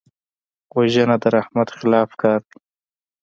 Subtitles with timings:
[0.77, 2.57] وژنه د رحمت خلاف کار دی